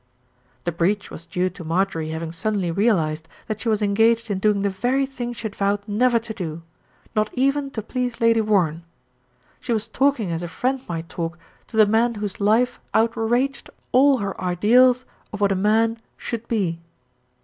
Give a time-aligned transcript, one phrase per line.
[0.63, 4.63] The breach was due to Marjorie having suddenly realised that she was engaged in doing
[4.63, 6.63] the very thing she had vowed never to do,
[7.15, 8.83] not even to please Lady Warren
[9.59, 11.37] she was talking as a friend might talk
[11.67, 16.79] to the man whose life outraged all her ideals of what a man should be.